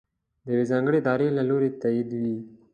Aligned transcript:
د 0.45 0.47
یوې 0.53 0.65
ځانګړې 0.71 0.97
ادارې 1.01 1.27
له 1.37 1.43
لورې 1.49 1.69
تائید 1.81 2.09
وي. 2.21 2.37